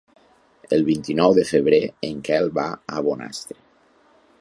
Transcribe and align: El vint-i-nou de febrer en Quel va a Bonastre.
El 0.77 0.85
vint-i-nou 0.87 1.35
de 1.39 1.45
febrer 1.51 1.81
en 2.09 2.25
Quel 2.31 2.51
va 2.59 2.67
a 2.97 3.07
Bonastre. 3.11 3.61